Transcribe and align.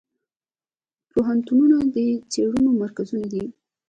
پوهنتونونه 1.11 1.77
د 1.95 1.97
څیړنو 2.31 2.69
مرکزونه 2.81 3.25
دي. 3.33 3.43